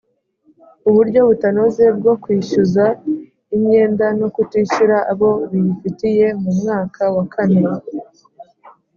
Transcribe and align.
Uburyo 0.89 1.19
butanoze 1.29 1.83
bwo 1.97 2.13
kwishyuza 2.23 2.85
imyenda 3.55 4.05
no 4.19 4.27
kutishyura 4.35 4.97
abo 5.11 5.29
biyifitiye 5.49 6.25
mu 6.41 6.51
mwaka 6.59 7.03
wa 7.15 7.25
kane 7.33 7.61